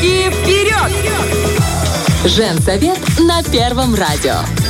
[0.00, 0.92] Девочки, вперед!
[2.24, 4.67] Женсовет на Первом радио.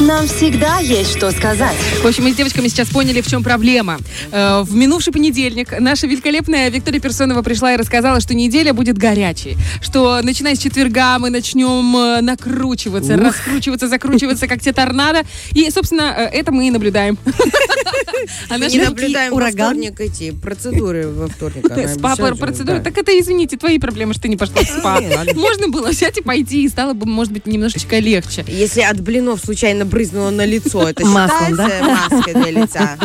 [0.00, 1.76] Нам всегда есть что сказать.
[2.02, 3.98] В общем, мы с девочками сейчас поняли, в чем проблема.
[4.30, 9.56] Э, В минувший понедельник наша великолепная Виктория Персонова пришла и рассказала, что неделя будет горячей.
[9.82, 15.22] Что начиная с четверга мы начнем э, накручиваться, раскручиваться, закручиваться, как те торнадо.
[15.50, 17.18] И, собственно, э, это мы и наблюдаем.
[18.48, 19.70] А Не наблюдаем во ураган.
[19.70, 21.64] вторник эти процедуры во вторник.
[21.70, 22.80] она Спа да.
[22.80, 24.94] Так это, извините, твои проблемы, что ты не пошла в спа.
[25.16, 25.34] Ладно.
[25.34, 28.44] Можно было взять и пойти, и стало бы, может быть, немножечко легче.
[28.48, 32.98] Если от блинов случайно брызнуло на лицо, это Маслом, считается маской для лица?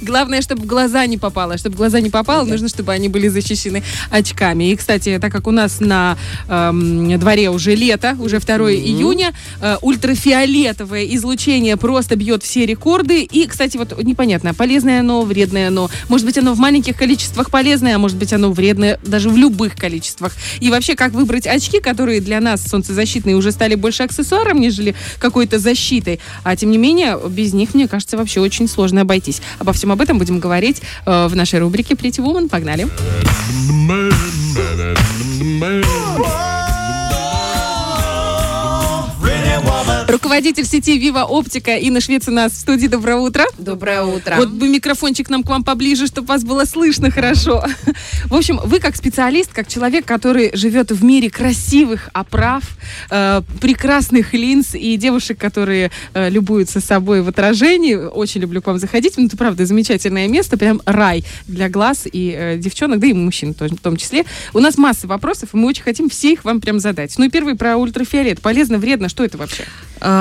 [0.00, 1.58] Главное, чтобы в глаза не попало.
[1.58, 4.70] Чтобы в глаза не попало, нужно, чтобы они были защищены очками.
[4.70, 6.16] И, кстати, так как у нас на
[6.48, 13.22] эм, дворе уже лето, уже 2 июня, э, ультрафиолетовое излучение просто бьет все рекорды.
[13.22, 15.90] И, кстати, вот непонятно, полезное оно, вредное оно.
[16.08, 19.76] Может быть, оно в маленьких количествах полезное, а может быть, оно вредное даже в любых
[19.76, 20.32] количествах.
[20.60, 25.58] И вообще, как выбрать очки, которые для нас солнцезащитные уже стали больше аксессуаром, нежели какой-то
[25.58, 26.11] защитой.
[26.44, 29.42] А тем не менее, без них, мне кажется, вообще очень сложно обойтись.
[29.58, 32.48] Обо всем об этом будем говорить э, в нашей рубрике Pretty Woman.
[32.48, 32.86] Погнали.
[40.32, 42.86] Руководитель сети Viva Оптика Инна Швец у нас в студии.
[42.86, 43.44] Доброе утро.
[43.58, 44.36] Доброе утро.
[44.36, 47.62] Вот бы микрофончик нам к вам поближе, чтобы вас было слышно хорошо.
[48.24, 52.62] В общем, вы как специалист, как человек, который живет в мире красивых оправ,
[53.10, 58.78] э, прекрасных линз и девушек, которые э, любуются собой в отражении, очень люблю к вам
[58.78, 59.18] заходить.
[59.18, 63.52] Ну, это правда замечательное место, прям рай для глаз и э, девчонок, да и мужчин
[63.52, 64.24] тоже, в том числе.
[64.54, 67.18] У нас масса вопросов, и мы очень хотим все их вам прям задать.
[67.18, 68.40] Ну и первый про ультрафиолет.
[68.40, 69.66] Полезно, вредно, что это вообще?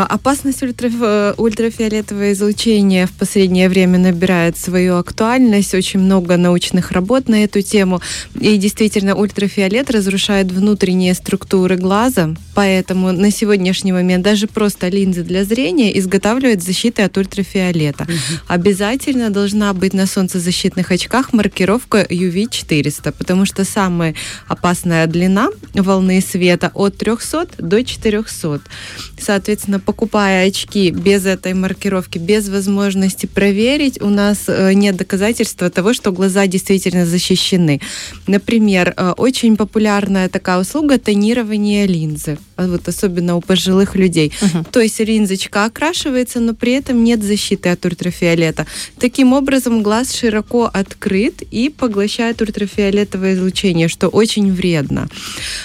[0.06, 5.74] Опасность ультраф- э, ультрафиолетового излучения в последнее время набирает свою актуальность.
[5.74, 8.02] Очень много научных работ на эту тему.
[8.40, 12.36] И действительно, ультрафиолет разрушает внутренние структуры глаза.
[12.62, 18.06] Поэтому на сегодняшний момент даже просто линзы для зрения изготавливают защиты от ультрафиолета.
[18.48, 24.14] Обязательно должна быть на солнцезащитных очках маркировка UV400, потому что самая
[24.48, 28.62] опасная длина волны света от 300 до 400.
[29.20, 35.96] Соответственно, покупая очки без этой маркировки, без возможности проверить, у нас э, нет доказательства того,
[35.96, 37.82] что глаза действительно защищены.
[38.28, 44.32] Например, э, очень популярная такая услуга тонирование линзы, вот особенно у пожилых людей.
[44.72, 48.68] То есть линзочка окрашивается, но при этом нет защиты от ультрафиолета.
[49.00, 55.08] Таким образом, глаз широко открыт и поглощает ультрафиолетовое излучение, что очень вредно.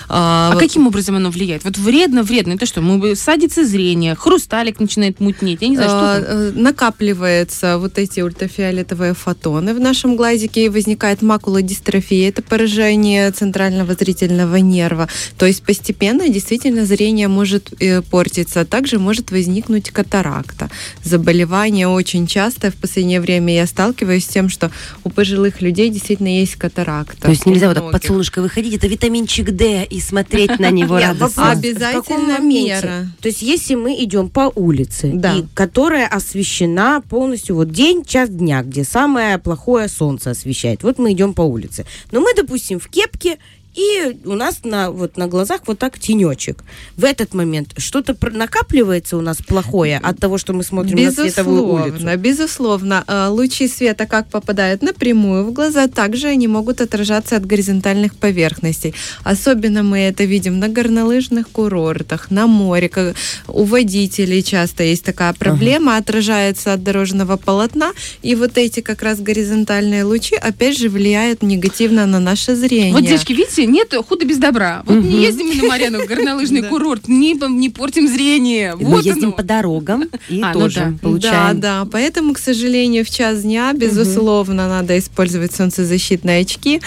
[0.08, 1.64] А вот- каким образом оно влияет?
[1.64, 2.54] Вот вредно, вредно.
[2.54, 5.62] Это что, мы, садится зрение, хрусталик начинает мутнеть.
[5.62, 6.24] Я не знаю, что А, там.
[6.38, 12.28] э, накапливаются вот эти ультрафиолетовые фотоны в нашем глазике, и возникает макулодистрофия.
[12.28, 15.08] Это поражение центрального зрительного нерва.
[15.36, 18.64] То есть постепенно действительно зрение может э, портиться.
[18.64, 20.70] Также может возникнуть катаракта.
[21.04, 22.70] Заболевание очень часто.
[22.70, 24.70] В последнее время я сталкиваюсь с тем, что
[25.04, 27.22] у пожилых людей действительно есть катаракта.
[27.22, 30.98] То есть нельзя вот так под солнышко выходить, это витаминчик D и смотреть на него
[30.98, 31.50] радостно.
[31.50, 33.08] Обязательно мера.
[33.20, 35.20] То есть, если мы идем по улице,
[35.54, 41.34] которая освещена полностью, вот день, час дня, где самое плохое солнце освещает, вот мы идем
[41.34, 41.84] по улице.
[42.12, 43.38] Но мы, допустим, в кепке,
[43.76, 46.64] и у нас на, вот, на глазах вот так тенечек.
[46.96, 51.62] В этот момент что-то накапливается у нас плохое от того, что мы смотрим на световую
[51.62, 51.90] улицу?
[51.90, 53.04] Безусловно, безусловно.
[53.06, 58.94] А, Лучи света как попадают напрямую в глаза, также они могут отражаться от горизонтальных поверхностей.
[59.24, 63.14] Особенно мы это видим на горнолыжных курортах, на море.
[63.48, 69.20] У водителей часто есть такая проблема, отражается от дорожного полотна, и вот эти как раз
[69.20, 72.92] горизонтальные лучи опять же влияют негативно на наше зрение.
[72.92, 74.82] Вот, девочки, видите, нет худа без добра.
[74.86, 76.68] Вот не ездим мы на Марьяну в горнолыжный Да.
[76.68, 78.74] курорт, не, не портим зрение.
[78.76, 79.32] Мы Вот ездим оно.
[79.32, 80.94] по дорогам и А, ну тоже да.
[81.02, 81.60] получаем.
[81.60, 81.88] Да, да.
[81.90, 86.80] Поэтому, к сожалению, в час дня, безусловно, надо использовать солнцезащитные очки.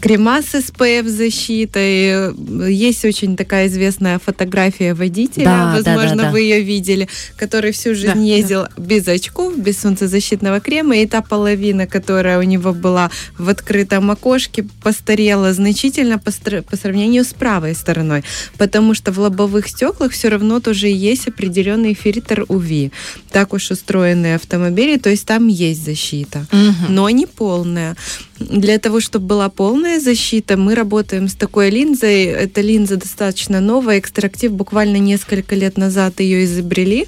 [0.00, 2.70] Крема с SPF защитой.
[2.70, 6.30] Есть очень такая известная фотография водителя, Да, возможно, да, да.
[6.30, 11.86] вы ее видели, который всю жизнь ездил без очков, без солнцезащитного крема, и та половина,
[11.86, 16.30] которая у него была в открытом окошке, постарела значительно по,
[16.62, 18.22] по сравнению с правой стороной,
[18.58, 22.92] потому что в лобовых стеклах все равно тоже есть определенный фильтр UV.
[23.32, 26.94] Так уж устроены автомобили, то есть там есть защита Мгм.
[26.94, 27.96] но не полная.
[28.40, 32.24] Для того, чтобы была полная защита, мы работаем с такой линзой.
[32.24, 33.98] Эта линза достаточно новая.
[33.98, 37.06] Экстрактив буквально несколько лет назад ее изобрели.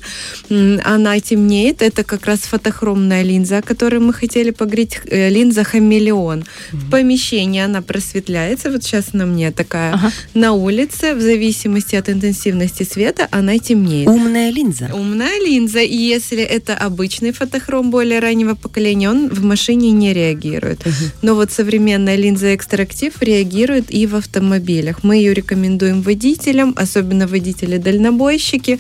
[0.50, 1.81] Она темнеет.
[1.81, 5.00] Это как раз фотохромная линза, о которой мы хотели поговорить.
[5.06, 6.44] Э, Линза хамелеон.
[6.73, 8.70] В помещении она просветляется.
[8.70, 9.94] Вот сейчас на мне такая.
[9.94, 10.12] Ага.
[10.35, 14.08] На улице, в зависимости от интенсивности света, она темнеет.
[14.08, 14.90] Умная линза.
[14.93, 15.81] Умная линза.
[15.81, 20.81] И если это обычный фотохром более раннего поколения, он в машине не реагирует.
[21.22, 25.04] Но вот современная линза экстрактив реагирует и в автомобилях.
[25.04, 28.78] Мы ее рекомендуем водителям, особенно водители-дальнобойщики.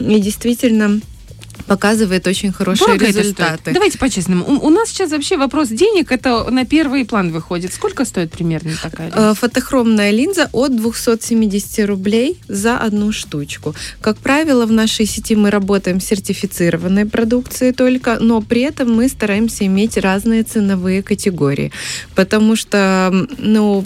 [0.00, 1.00] И действительно
[1.66, 3.60] показывает очень хорошие это результаты.
[3.60, 3.74] стоит?
[3.74, 4.44] Давайте по-честному.
[4.44, 7.72] У, у нас сейчас вообще вопрос денег, это на первый план выходит.
[7.72, 9.30] Сколько стоит примерно такая линза?
[9.30, 13.74] Э, Фотохромная линза от 270 рублей за одну штучку.
[14.00, 19.08] Как правило, в нашей сети мы работаем с сертифицированной продукцией только, но при этом мы
[19.08, 21.72] стараемся иметь разные ценовые категории,
[22.14, 23.84] потому что, ну,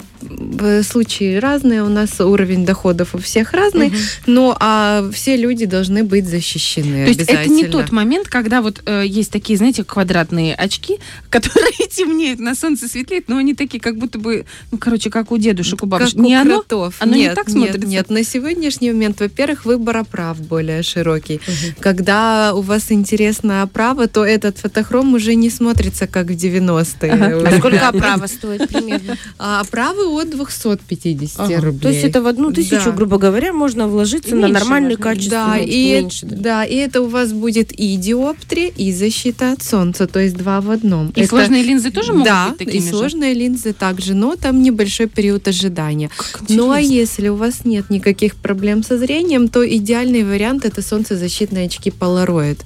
[0.83, 3.91] случаи разные, у нас уровень доходов у всех разный,
[4.25, 8.81] но а все люди должны быть защищены То есть это не тот момент, когда вот
[8.85, 10.99] э, есть такие, знаете, квадратные очки,
[11.29, 15.37] которые темнеют, на солнце светлеет, но они такие, как будто бы, ну, короче, как у
[15.37, 16.15] дедушек, у бабушек.
[16.15, 16.59] Как у не оно?
[16.59, 16.95] кротов.
[16.99, 17.87] Оно не нет, так нет, смотрится?
[17.87, 21.39] Нет, на сегодняшний момент, во-первых, выбор оправ более широкий.
[21.79, 27.11] Когда у вас интересна оправа, то этот фотохром уже не смотрится, как в 90-е.
[27.11, 27.37] Ага.
[27.37, 29.17] У А сколько оправа стоит примерно?
[29.39, 31.61] А оправы от 250 Ага.
[31.61, 31.81] рублей.
[31.81, 32.91] То есть это в одну тысячу, Да.
[32.91, 36.25] грубо говоря, можно вложиться И на нормальный качественный, Да, и, меньше.
[36.25, 36.35] да.
[36.37, 40.61] да, и это у вас будет и диоптрия, и защита от солнца, то есть два
[40.61, 41.09] в одном.
[41.15, 42.89] И Это- сложные линзы тоже могут да, быть такими и же?
[42.89, 46.09] сложные линзы также, но там небольшой период ожидания.
[46.49, 51.65] Ну а если у вас нет никаких проблем со зрением, то идеальный вариант это солнцезащитные
[51.67, 52.59] очки Polaroid.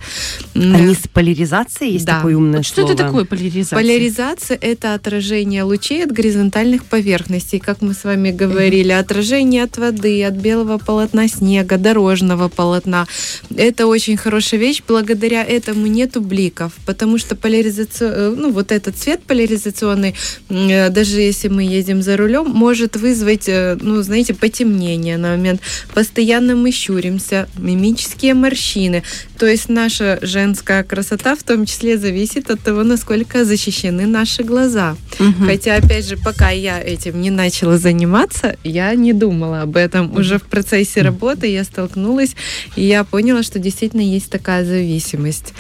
[0.55, 2.17] Они с поляризацией есть Да.
[2.17, 2.94] такое умное Вот что слово.
[2.94, 3.75] это такое поляризация?
[3.77, 7.31] Поляризация– это отражение лучей от горизонтальных поверхностей,
[7.63, 13.07] как мы с вами говорили, отражение от воды, от белого полотна снега, дорожного полотна.
[13.56, 19.24] Это очень хорошая вещь, благодаря этому нету бликов, потому что поляризация, ну вот этот цвет
[19.24, 20.16] поляризационный,
[20.50, 25.62] э, даже если мы едем за рулем, может вызвать, э, ну знаете, потемнение на момент.
[25.94, 29.04] Постоянно мы щуримся, мимические морщины.
[29.38, 34.95] То есть наша женская красота в том числе зависит от того, насколько защищены наши глаза.
[35.19, 35.45] Мгм.
[35.45, 40.15] Хотя, опять же, пока я этим не начала заниматься, я не думала об этом.
[40.15, 42.35] Уже в процессе работы я столкнулась,
[42.75, 45.53] и я поняла, что действительно есть такая зависимость.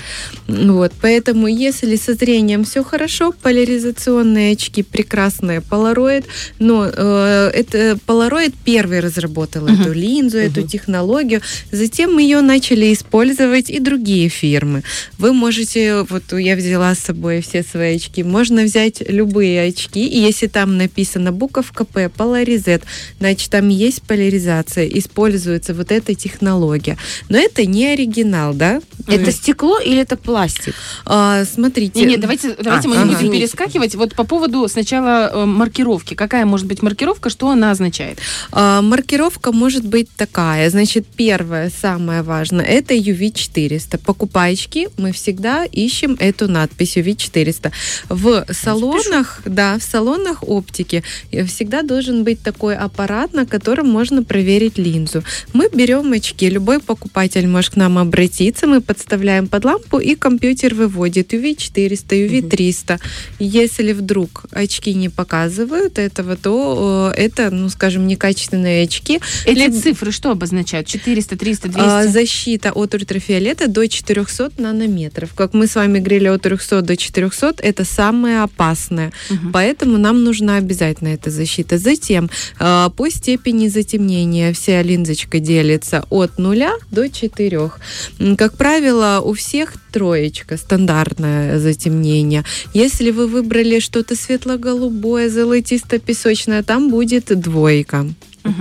[0.47, 0.91] Вот.
[1.01, 6.25] Поэтому, если со зрением все хорошо, поляризационные очки прекрасные, Polaroid,
[6.59, 9.81] но э, это Polaroid первый разработал Мгм.
[9.81, 11.41] эту линзу, эту технологию.
[11.71, 14.83] Затем ее начали использовать и другие фирмы.
[15.17, 20.19] Вы можете, вот я взяла с собой все свои очки, можно взять любые очки, и
[20.19, 22.83] если там написано буковка П, поляризет,
[23.19, 26.97] значит, там есть поляризация, используется вот эта технология.
[27.29, 28.81] Но это не оригинал, да?
[29.07, 30.73] Это стекло или это пластик?
[31.05, 31.99] А, смотрите.
[31.99, 33.17] Не, не, давайте, давайте мы не ага.
[33.17, 33.95] будем перескакивать.
[33.95, 36.13] Вот по поводу сначала э, маркировки.
[36.13, 38.19] Какая может быть маркировка, что она означает?
[38.51, 40.69] А, маркировка может быть такая.
[40.69, 43.97] Значит, первое, самое важное, это UV400.
[43.97, 47.71] Покупая очки, мы всегда ищем эту надпись UV400.
[48.09, 54.23] В салонах, да, в салонах оптики э, всегда должен быть такой аппарат, на котором можно
[54.23, 55.23] проверить линзу.
[55.53, 60.75] Мы берем очки, любой покупатель может к нам обратиться, мы подставляем под лампу, и компьютер
[60.75, 62.99] выводит UV400, UV300.
[63.39, 69.19] Если вдруг очки не показывают этого, то э, это, ну, скажем, некачественные очки.
[69.45, 70.87] Эти Либо- цифры что обозначают?
[70.87, 71.87] 400, 300, 200?
[71.87, 75.33] А, защита от ультрафиолета до 400 нанометров.
[75.35, 79.11] Как мы с вами говорили, от 300 до 400 это самое опасное.
[79.29, 79.51] Мгм.
[79.51, 81.77] Поэтому нам нужна обязательно эта защита.
[81.77, 87.71] Затем э, по степени затемнения вся линзочка делится от 0 до 4.
[88.19, 92.43] М, Как правило, у всех троечка, стандартное затемнение.
[92.73, 98.05] Если вы выбрали что-то светло-голубое, золотисто-песочное, там будет двойка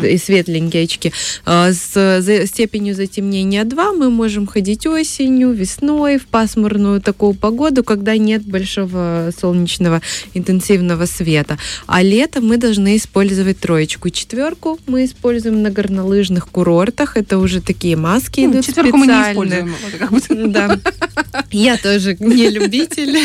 [0.02, 1.12] И светленькие очки.
[1.46, 8.16] А, С степенью затемнения 2 мы можем ходить осенью, весной, в пасмурную такую погоду, когда
[8.16, 10.02] нет большого солнечного
[10.34, 11.58] интенсивного света.
[11.86, 14.10] А летом мы должны использовать троечку.
[14.10, 17.16] Четверку мы используем на горнолыжных курортах.
[17.16, 19.32] Это уже такие маски Ну, идут четверку мы не специальные.
[19.32, 19.74] используем.
[19.82, 20.48] Вот как будто.
[20.48, 20.80] Да.
[21.50, 23.16] Я тоже не любитель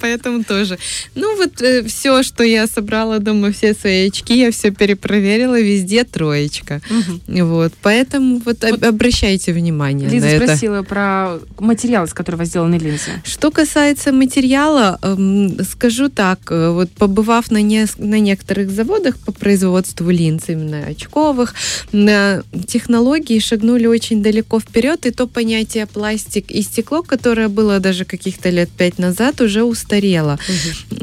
[0.00, 0.78] поэтому тоже.
[1.14, 6.04] Ну вот все, что я собрала дома, все свои очки, я все перепроверила, везде везде
[6.04, 6.80] троечка.
[6.90, 7.46] Мгм.
[7.48, 10.44] Вот, поэтому вот, Вот обращайте внимание Лиза на это.
[10.46, 13.10] спросила про материал, из которого сделаны линзы.
[13.24, 19.32] Что касается материала, эм, скажу так, э, вот побывав на, нес- на некоторых заводах по
[19.32, 21.54] производству линз, именно очковых,
[21.92, 28.04] на технологии шагнули очень далеко вперед, и то понятие пластик и стекло, которое было даже
[28.04, 30.38] каких-то лет пять назад, уже устарело.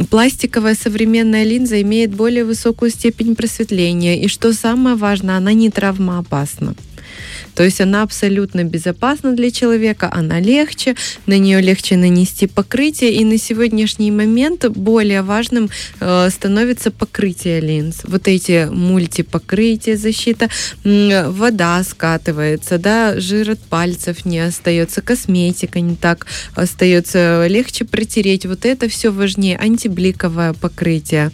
[0.10, 6.75] Пластиковая современная линза имеет более высокую степень просветления, и что самое важное, она не травмоопасна.
[7.57, 10.95] То есть она абсолютно безопасна для человека, она легче,
[11.25, 18.01] на нее легче нанести покрытие, и на сегодняшний момент более важным э, становится покрытие линз.
[18.03, 20.49] Вот эти мультипокрытия, защита,
[20.83, 28.45] вода скатывается, да, жир от пальцев не остается, косметика не так остается, легче протереть.
[28.45, 31.31] Вот это все важнее, антибликовое покрытие.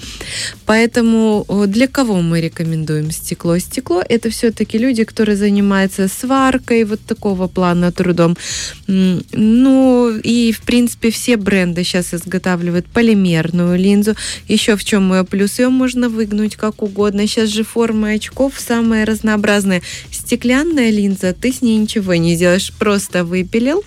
[0.65, 3.57] Поэтому о, для кого мы рекомендуем стекло?
[3.57, 8.37] Стекло это все-таки люди, которые занимаются сваркой, вот такого плана трудом.
[8.87, 14.15] Ну и в принципе все бренды сейчас изготавливают полимерную линзу.
[14.47, 15.59] Еще в чем ее плюс?
[15.59, 17.27] Ее можно выгнуть как угодно.
[17.27, 19.81] Сейчас же формы очков самые разнообразные.
[20.11, 23.83] Стеклянная линза, ты с ней ничего не сделаешь, просто выпилил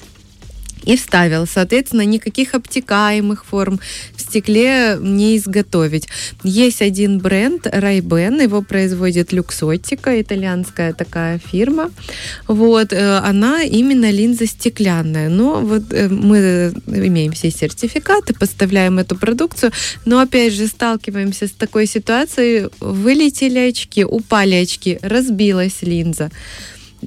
[0.86, 1.46] и вставил.
[1.46, 3.80] Соответственно, никаких обтекаемых форм
[4.14, 6.08] в стекле не изготовить.
[6.42, 11.90] Есть один бренд Ray-Ban, его производит Luxottica, итальянская такая фирма.
[12.46, 15.28] Вот, э, она именно линза стеклянная.
[15.28, 19.72] Но вот э, мы имеем все сертификаты, поставляем эту продукцию,
[20.04, 26.30] но опять же сталкиваемся с такой ситуацией, вылетели очки, упали очки, разбилась линза.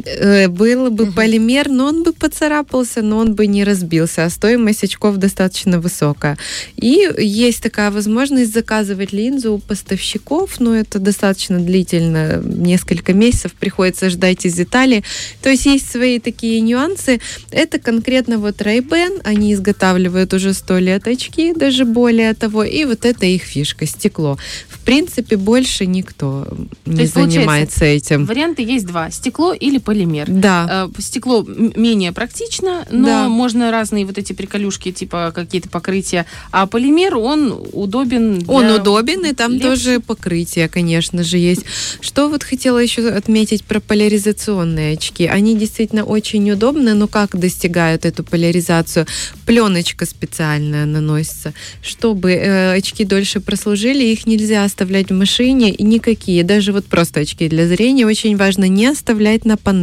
[0.05, 4.83] Э, Был бы полимер, но он бы поцарапался, но он бы не разбился, а стоимость
[4.83, 6.37] очков достаточно высокая.
[6.75, 14.09] И есть такая возможность заказывать линзу у поставщиков, но это достаточно длительно, несколько месяцев приходится
[14.09, 15.03] ждать из Италии.
[15.41, 17.19] То есть есть свои такие нюансы.
[17.51, 23.05] Это конкретно вот Ray-Ban, они изготавливают уже сто лет очки, даже более того, и вот
[23.05, 24.37] это их фишка, стекло.
[24.69, 26.47] В принципе, больше никто
[26.85, 28.25] не есть, получается, занимается этим.
[28.25, 29.11] Варианты есть два.
[29.11, 30.27] Стекло или полимер.
[30.29, 30.87] Да.
[30.95, 31.43] Э, Стекло
[31.75, 33.27] менее практично, но Да.
[33.27, 36.27] можно разные вот эти приколюшки, типа какие-то покрытия.
[36.51, 39.67] А полимер, он удобен Он для- удобен, и там легче.
[39.67, 41.63] тоже покрытие, конечно же, есть.
[42.01, 45.25] Что вот хотела еще отметить про поляризационные очки.
[45.25, 49.07] Они действительно очень удобны, но как достигают эту поляризацию?
[49.47, 56.43] Пленочка специальная наносится, чтобы э, очки дольше прослужили, их нельзя оставлять в машине, и никакие,
[56.43, 59.78] даже вот просто очки для зрения, очень важно не оставлять на панели,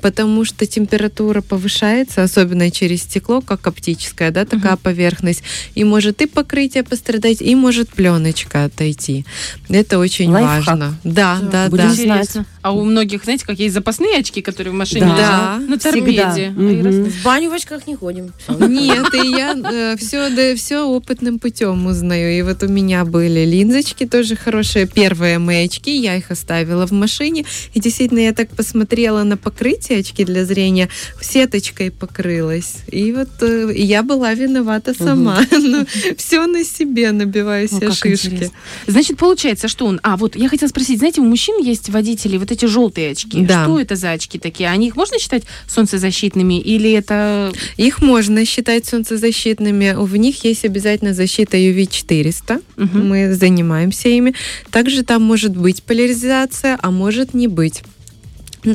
[0.00, 5.42] потому что температура повышается, особенно через стекло, как оптическая, да, такая поверхность,
[5.74, 9.24] и может и покрытие пострадать, и может пленочка отойти.
[9.68, 10.66] Это очень Лайфхак.
[10.66, 10.96] важно.
[11.04, 11.94] Да, да, Будем да.
[11.94, 12.46] знать.
[12.66, 15.12] А у многих, знаете, как есть запасные очки, которые в машине Да.
[15.14, 15.92] лежат на Всегда.
[15.92, 16.54] торпеде.
[16.58, 18.32] А раз- В баню в очках не ходим.
[18.48, 22.36] Нет, и я все, да, все опытным путем узнаю.
[22.36, 24.88] И вот у меня были линзочки тоже хорошие.
[24.88, 27.44] Первые мои очки, я их оставила в машине.
[27.74, 30.88] И действительно, я так посмотрела на покрытие очки для зрения,
[31.20, 32.78] сеточкой покрылась.
[32.90, 35.38] И вот э, я была виновата сама.
[36.16, 38.26] все на себе набиваю как шишки.
[38.34, 38.56] интересно.
[38.88, 40.00] Значит, получается, что он...
[40.02, 43.42] А, вот я хотела спросить, знаете, у мужчин есть водители вот эти желтые очки.
[43.42, 43.64] Да.
[43.64, 44.70] Что это за очки такие?
[44.70, 47.52] Они их можно считать солнцезащитными или это...
[47.76, 49.94] Их можно считать солнцезащитными.
[49.96, 52.62] В них есть обязательно защита UV-400.
[52.76, 53.08] Мгм.
[53.08, 54.34] Мы занимаемся ими.
[54.70, 57.82] Также там может быть поляризация, а может не быть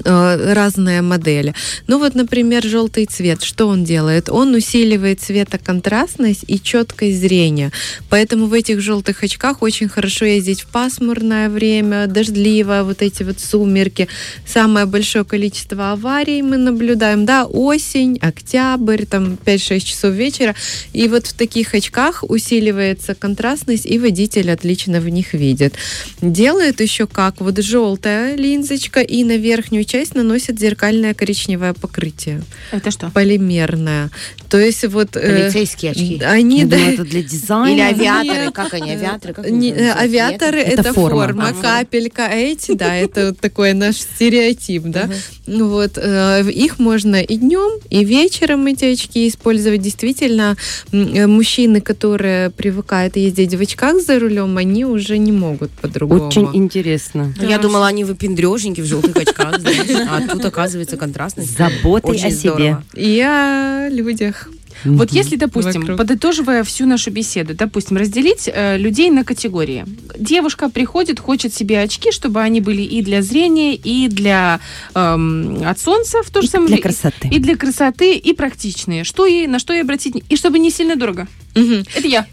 [0.04, 1.54] разные модели.
[1.88, 4.30] Ну вот, например, желтый цвет, что он делает?
[4.30, 7.72] Он усиливает цветоконтрастность и четкость зрения.
[8.10, 13.40] Поэтому в этих желтых очках очень хорошо ездить в пасмурное время, дождливое, вот эти вот
[13.40, 14.08] сумерки.
[14.46, 20.56] Самое большое количество аварий мы наблюдаем, да, осень, октябрь, там 5-6 часов вечера.
[20.94, 25.76] И вот в таких очках усиливается контрастность, и водитель отлично в них видит.
[26.22, 32.92] Делает еще как вот желтая линзочка, и на верхнюю часть наносит зеркальное коричневое покрытие, Это
[32.92, 33.10] что?
[33.12, 34.10] полимерное.
[34.50, 35.16] То есть вот...
[35.16, 36.22] э, Полицейские очки.
[36.24, 37.70] Они, Я да, думала, это для дизайна.
[37.74, 38.52] Или авиаторы.
[38.52, 39.34] Как они, авиаторы?
[39.34, 41.26] Как они не, авиаторы Это это, форма.
[41.28, 45.10] форма, капелька, а эти, да, это такой наш стереотип, да.
[45.48, 49.82] Ну Вот, э, их можно и днем, и вечером эти очки использовать.
[49.82, 50.58] Действительно,
[50.92, 56.28] э, мужчины, которые привыкают ездить в очках за рулем, они уже не могут по-другому.
[56.28, 57.34] Очень интересно.
[57.40, 59.60] Я думала, они выпендрежники в желтых очках.
[60.10, 61.58] а тут, оказывается, контрастность.
[61.58, 62.78] Заботой Очень о себе.
[62.94, 64.50] И о людях.
[64.84, 65.98] Вот если, допустим, Вокруг.
[65.98, 69.86] подытоживая всю нашу беседу, допустим, разделить э, людей на категории.
[70.18, 74.60] Девушка приходит, хочет себе очки, чтобы они были и для зрения, и для
[74.96, 77.28] эм, от солнца в то же И самое для время, красоты.
[77.28, 79.04] И для красоты, и практичные.
[79.04, 81.28] Что ей, на что ей обратить, и чтобы не сильно дорого.
[81.56, 81.84] Мгм.
[81.96, 82.26] Это я.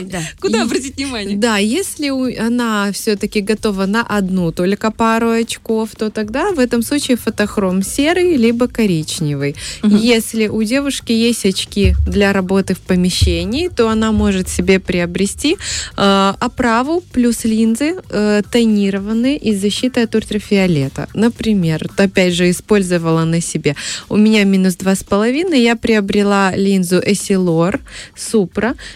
[0.00, 0.22] Да.
[0.40, 1.36] Куда И- обратить внимание?
[1.36, 6.82] Да, если у- она все-таки готова на одну только пару очков, то тогда в этом
[6.82, 9.54] случае фотохром серый либо коричневый.
[9.82, 15.56] Если у девушки есть очки для работы в помещении, то она может себе приобрести
[15.96, 21.08] э, оправу плюс линзы э, тонированные и с защитой от ультрафиолета.
[21.14, 23.74] Например, вот опять же использовала на себе.
[24.08, 27.80] У меня минус два с половиной, я приобрела линзу Essilor
[28.16, 28.74] Supra,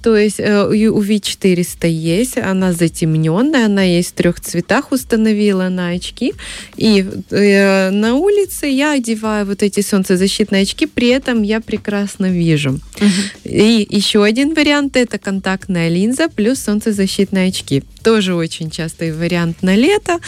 [0.00, 5.88] то есть э, у V400 есть, она затемненная, она есть в трех цветах, установила на
[5.88, 6.34] очки.
[6.76, 12.80] И э, на улице я одеваю вот эти солнцезащитные очки, при этом я прекрасно вижу.
[13.44, 17.82] И еще один вариант это контактная линза плюс солнцезащитные очки.
[18.02, 20.18] Тоже очень частый вариант на лето.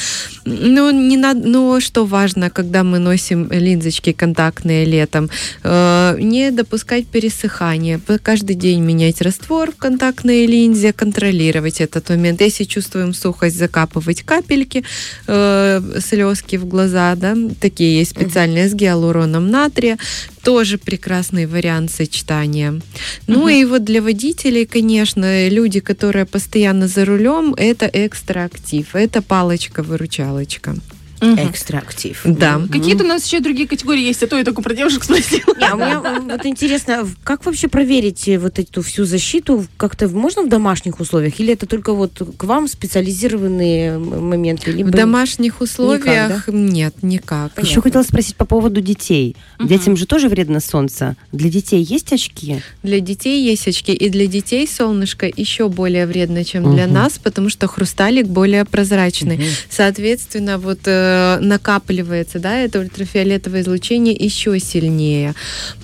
[0.45, 5.31] Но, не надо, но что важно, когда мы носим линзочки контактные летом,
[5.63, 8.01] э, не допускать пересыхания.
[8.23, 12.41] Каждый день менять раствор в контактной линзе, контролировать этот момент.
[12.41, 14.85] Если чувствуем сухость, закапывать капельки,
[15.27, 19.99] э, слезки в глаза, да, такие есть специальные с гиалуроном натрия.
[20.43, 22.81] Тоже прекрасный вариант сочетания.
[23.27, 23.49] Ну Мгм.
[23.49, 30.75] и вот для водителей, конечно, люди, которые постоянно за рулем, это экстра актив, это палочка-выручалочка.
[31.21, 31.51] Мгм.
[31.51, 32.21] Экстра актив.
[32.25, 32.61] Да.
[32.71, 35.55] Какие-то у нас еще другие категории есть, а то я только про девушек спросила.
[35.59, 39.67] Не, а у меня вот интересно, как вообще проверить э, вот эту всю защиту?
[39.77, 41.39] Как-то можно в домашних условиях?
[41.39, 44.73] Или это только вот к вам специализированные моменты?
[44.73, 44.89] Либо...
[44.89, 47.53] В домашних условиях нет, никак.
[47.63, 49.37] Еще хотела спросить по поводу детей.
[49.59, 51.17] Детям же тоже вредно солнце.
[51.33, 52.63] Для детей есть очки?
[52.83, 57.51] Для детей есть очки, и для детей солнышко еще более вредно, чем для нас, потому
[57.51, 59.41] что хрусталик более прозрачный.
[59.69, 61.10] Соответственно, вот э,
[61.41, 65.35] накапливается, да, это ультрафиолетовое излучение еще сильнее.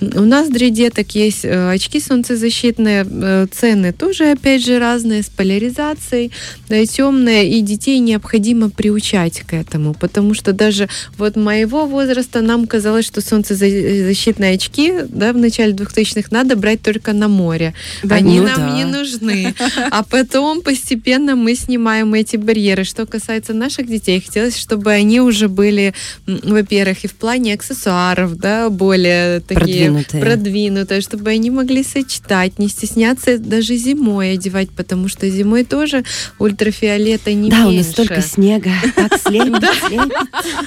[0.01, 5.29] У нас для деток есть э, очки солнцезащитные, э, цены тоже, опять же, разные, с
[5.29, 6.31] поляризацией,
[6.69, 12.67] да, темные, и детей необходимо приучать к этому, потому что даже вот моего возраста нам
[12.67, 17.73] казалось, что солнцезащитные очки, да, в начале 2000-х надо брать только на море.
[18.09, 18.75] Они ну нам да.
[18.75, 19.53] не нужны.
[19.91, 22.83] А потом постепенно мы снимаем эти барьеры.
[22.83, 25.93] Что касается наших детей, хотелось, чтобы они уже были,
[26.25, 30.23] во-первых, и в плане аксессуаров, да, более такие Продвинутые.
[30.23, 36.03] продвинутые, чтобы они могли сочетать, не стесняться даже зимой одевать, потому что зимой тоже
[36.39, 37.77] ультрафиолета не да, у меньше.
[37.85, 38.71] нас столько снега.
[38.95, 40.07] Так слепит.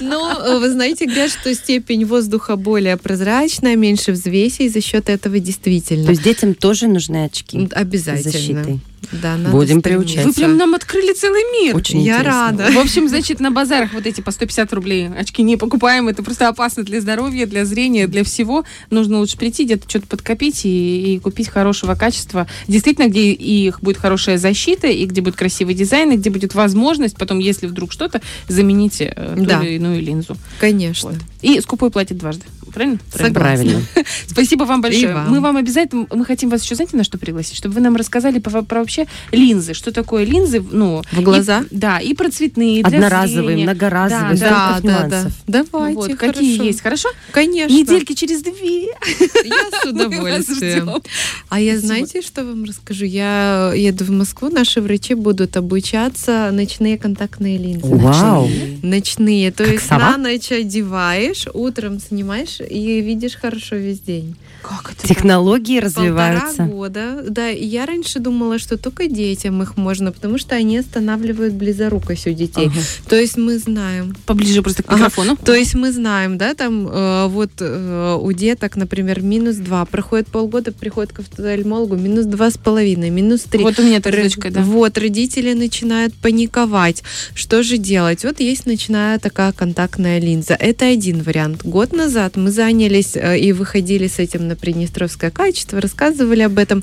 [0.00, 5.08] Но э, вы знаете, говорят, что степень воздуха более прозрачная, меньше взвеси, и за счет
[5.08, 8.30] этого действительно То есть детям тоже нужны очки обязательно.
[8.32, 8.80] защитой.
[9.12, 10.24] Да, надо Будем приучать.
[10.26, 11.74] Вы прям нам открыли целый мир.
[11.76, 12.40] Очень Я интересно.
[12.48, 12.72] рада.
[12.72, 16.08] В общем, значит, на базарах вот эти по 150 рублей очки не покупаем.
[16.08, 18.64] Это просто опасно для здоровья, для зрения, для всего.
[18.90, 22.46] Нужно лучше прийти, где-то что-то подкопить и, и купить хорошего качества.
[22.68, 26.54] Действительно, где и их будет хорошая защита, и где будет красивый дизайн, и где будет
[26.54, 29.62] возможность потом, если вдруг что-то, заменить э, ту Да.
[29.62, 30.36] или иную линзу.
[30.60, 31.10] Конечно.
[31.10, 31.18] Вот.
[31.42, 32.44] И скупой платит дважды.
[32.70, 32.98] Правильно?
[33.12, 33.34] Согласна.
[33.34, 33.82] Правильно.
[34.26, 35.14] Спасибо вам большое.
[35.14, 35.30] Вам.
[35.30, 37.56] Мы вам обязательно, мы хотим вас еще, знаете, на что пригласить?
[37.56, 39.74] Чтобы вы нам рассказали про, про вообще линзы.
[39.74, 40.64] Что такое линзы?
[40.70, 41.64] Ну, В глаза?
[41.70, 43.64] и- да, и про цветные, Одноразовые, зрения.
[43.64, 45.08] многоразовые, Да, да, да.
[45.08, 45.32] нюансов.
[45.46, 46.32] Давайте, Вот, хорошо.
[46.34, 47.08] какие есть, хорошо?
[47.32, 47.72] Конечно.
[47.74, 48.86] Недельки через две.
[48.86, 50.82] Я с удовольствием.
[50.90, 51.02] ждем.
[51.48, 53.04] А я знаете, что вам расскажу?
[53.04, 57.86] Я еду в Москву, наши врачи будут обучаться ночные контактные линзы.
[57.86, 58.48] Вау.
[58.82, 59.50] Ночные.
[59.52, 64.36] То есть на ночь одеваешь, утром снимаешь и видишь хорошо весь день.
[64.62, 65.08] Как это?
[65.08, 66.62] Технологии Полтора развиваются.
[66.64, 67.24] года.
[67.28, 72.26] Да, и я раньше думала, что только детям их можно, потому что они останавливают близорукость
[72.26, 72.66] у детей.
[72.66, 72.80] Ага.
[73.08, 74.14] То есть мы знаем.
[74.26, 74.96] Поближе просто к Ага.
[74.96, 75.36] микрофону.
[75.36, 80.28] То есть мы знаем, да, там э, вот э, у деток, например, минус 2, проходит
[80.28, 83.62] полгода, приходит к офтальмологу, минус два с половиной, минус 3.
[83.62, 84.60] Вот у меня так с дочкой, да.
[84.62, 87.02] Вот, родители начинают паниковать.
[87.34, 88.24] Что же делать?
[88.24, 90.54] Вот есть ночная такая контактная линза.
[90.54, 91.64] Это один вариант.
[91.64, 96.82] Год назад мы занялись э, и выходили с этим на Приднестровское качество, рассказывали об этом.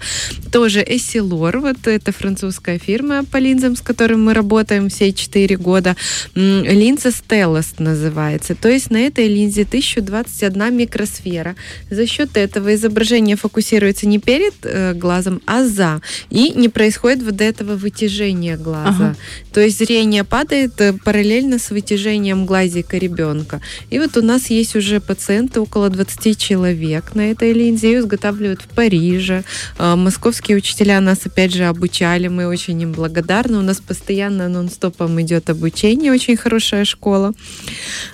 [0.52, 5.96] Тоже Essilor, вот это французская фирма по линзам, с которой мы работаем все 4 года.
[6.36, 8.56] Линза Stellast называется.
[8.56, 11.56] То есть на этой линзе 1021 микросфера.
[11.90, 16.02] За счет этого изображение фокусируется не перед э, глазом, а за.
[16.30, 18.90] И не происходит вот этого вытяжения глаза.
[18.90, 19.16] Ага.
[19.54, 23.62] То есть зрение падает э, параллельно с вытяжением глазика ребенка.
[23.90, 27.92] И вот у нас есть уже пациенты, где-то около 20 человек на этой линзе.
[27.92, 29.44] Ее изготавливают в Париже.
[29.78, 32.28] А, Московские учителя нас, опять же, обучали.
[32.28, 33.58] Мы очень им благодарны.
[33.58, 36.12] У нас постоянно нон-стопом идет обучение.
[36.12, 37.34] Очень хорошая школа.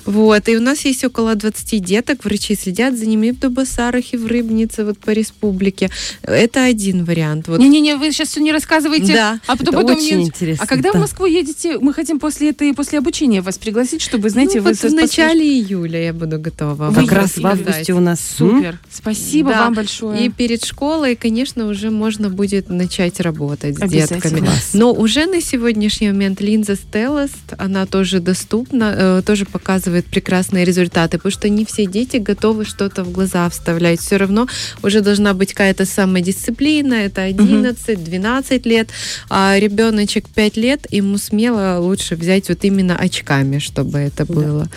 [0.06, 0.48] Вот.
[0.50, 2.24] И у нас есть около 20 деток.
[2.26, 5.90] Врачи следят за ними и в Дубасарах, и в Рыбнице, вот по республике.
[6.24, 7.48] Это один вариант.
[7.48, 7.60] Вот.
[7.60, 9.14] Не-не-не, вы сейчас все не рассказывайте.
[9.14, 9.40] Да.
[9.48, 10.98] А потом, Это потом очень мне- интересно, А когда да.
[11.00, 14.70] в Москву едете, мы хотим после этой, после обучения вас пригласить, чтобы, знаете, Ну, вы
[14.72, 16.88] вот в послуш- начале июля я буду готова.
[16.94, 17.06] Как вам
[17.38, 18.20] раз в августе у нас...
[18.38, 18.80] Супер.
[18.92, 19.66] Спасибо Да.
[19.66, 20.26] вам большое.
[20.26, 24.48] И перед школой, конечно, уже можно будет начать работать с детками.
[24.74, 31.18] Но уже на сегодняшний момент линза Stellast, она тоже доступна, э, тоже показывает прекрасные результаты,
[31.18, 34.00] потому что не все дети готовы что-то в глаза вставлять.
[34.02, 34.48] Все равно
[34.82, 38.90] уже должна быть какая-то самодисциплина, это 11-12 лет,
[39.30, 44.68] а ребеночек 5 лет, ему смело лучше взять вот именно очками, чтобы это было.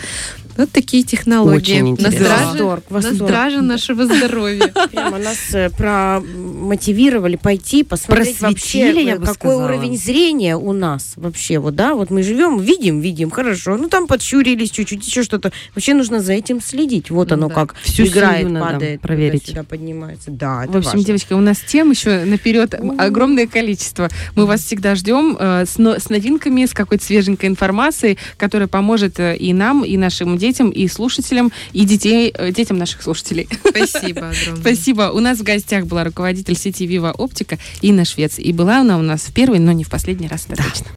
[0.57, 1.57] Вот такие технологии.
[1.57, 2.19] Очень на интересно.
[2.25, 3.15] страже, Восторг, на восторг.
[3.29, 4.67] страже нашего здоровья.
[4.91, 9.65] Прямо нас э, промотивировали пойти, посмотреть Просветили, вообще, я э, бы какой сказала.
[9.65, 11.59] уровень зрения у нас вообще.
[11.59, 13.77] Вот, да, вот мы живем, видим, видим, хорошо.
[13.77, 15.51] Ну, там подщурились чуть-чуть, еще что-то.
[15.75, 17.09] Вообще нужно за этим следить.
[17.09, 17.53] Вот оно Да.
[17.55, 19.47] как Всю играет, падает, проверить.
[19.47, 20.31] сюда поднимается.
[20.31, 21.05] Да, это В общем, важно.
[21.05, 24.09] девочки, у нас тем еще наперед огромное количество.
[24.35, 29.19] Мы вас всегда ждем э, с, но- с новинками, с какой-то свеженькой информацией, которая поможет
[29.19, 33.47] и нам, и нашим детям, и слушателям, и детей, э, детям наших слушателей.
[33.59, 34.61] Спасибо огромное.
[34.61, 35.01] Спасибо.
[35.13, 38.39] У нас в гостях была руководитель сети Viva Оптика Инна Швец.
[38.39, 40.87] И была она у нас в первый, но не в последний раз, это точно.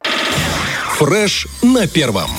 [0.97, 2.29] Фреш на первом.